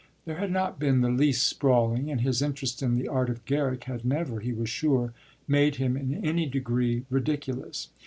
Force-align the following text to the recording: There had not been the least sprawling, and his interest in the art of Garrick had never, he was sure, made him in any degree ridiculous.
There 0.25 0.37
had 0.37 0.49
not 0.51 0.79
been 0.79 1.01
the 1.01 1.11
least 1.11 1.45
sprawling, 1.45 2.09
and 2.09 2.21
his 2.21 2.41
interest 2.41 2.81
in 2.81 2.95
the 2.95 3.07
art 3.07 3.29
of 3.29 3.45
Garrick 3.45 3.83
had 3.83 4.03
never, 4.03 4.39
he 4.39 4.51
was 4.51 4.67
sure, 4.67 5.13
made 5.47 5.75
him 5.75 5.95
in 5.95 6.25
any 6.25 6.47
degree 6.47 7.05
ridiculous. 7.11 7.89